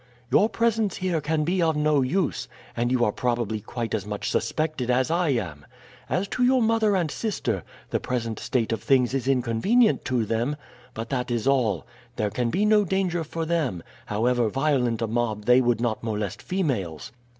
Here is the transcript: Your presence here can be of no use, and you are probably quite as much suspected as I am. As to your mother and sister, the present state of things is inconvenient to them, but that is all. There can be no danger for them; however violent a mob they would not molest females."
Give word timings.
Your 0.31 0.49
presence 0.49 0.95
here 0.97 1.21
can 1.21 1.43
be 1.43 1.61
of 1.61 1.75
no 1.75 2.01
use, 2.01 2.47
and 2.75 2.91
you 2.91 3.05
are 3.05 3.11
probably 3.11 3.59
quite 3.59 3.93
as 3.93 4.03
much 4.03 4.31
suspected 4.31 4.89
as 4.89 5.11
I 5.11 5.29
am. 5.29 5.63
As 6.09 6.27
to 6.29 6.43
your 6.43 6.59
mother 6.59 6.95
and 6.95 7.11
sister, 7.11 7.61
the 7.91 7.99
present 7.99 8.39
state 8.39 8.71
of 8.71 8.81
things 8.81 9.13
is 9.13 9.27
inconvenient 9.27 10.03
to 10.05 10.25
them, 10.25 10.55
but 10.95 11.11
that 11.11 11.29
is 11.29 11.45
all. 11.47 11.85
There 12.15 12.31
can 12.31 12.49
be 12.49 12.65
no 12.65 12.83
danger 12.83 13.23
for 13.23 13.45
them; 13.45 13.83
however 14.07 14.49
violent 14.49 15.03
a 15.03 15.07
mob 15.07 15.45
they 15.45 15.61
would 15.61 15.79
not 15.79 16.03
molest 16.03 16.41
females." 16.41 17.11